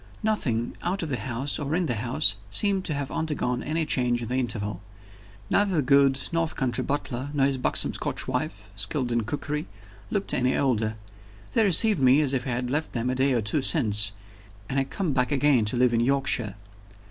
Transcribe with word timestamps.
Nothing, 0.23 0.75
out 0.81 1.03
of 1.03 1.09
the 1.09 1.17
house 1.19 1.59
or 1.59 1.75
in 1.75 1.85
the 1.85 1.93
house, 1.93 2.35
seemed 2.49 2.83
to 2.85 2.95
have 2.95 3.11
undergone 3.11 3.61
any 3.61 3.85
change 3.85 4.23
in 4.23 4.29
the 4.29 4.35
interval. 4.37 4.81
Neither 5.51 5.75
the 5.75 5.81
good 5.83 6.19
North 6.31 6.55
country 6.55 6.83
butler, 6.83 7.29
nor 7.35 7.45
his 7.45 7.59
buxom 7.59 7.93
Scotch 7.93 8.27
wife, 8.27 8.71
skilled 8.75 9.11
in 9.11 9.25
cookery, 9.25 9.67
looked 10.09 10.33
any 10.33 10.57
older: 10.57 10.95
they 11.51 11.63
received 11.63 11.99
me 11.99 12.19
as 12.21 12.33
if 12.33 12.47
I 12.47 12.49
had 12.49 12.71
left 12.71 12.93
them 12.93 13.11
a 13.11 13.13
day 13.13 13.33
or 13.33 13.43
two 13.43 13.61
since, 13.61 14.11
and 14.67 14.79
had 14.79 14.89
come 14.89 15.13
back 15.13 15.31
again 15.31 15.65
to 15.65 15.77
live 15.77 15.93
in 15.93 15.99
Yorkshire. 15.99 16.55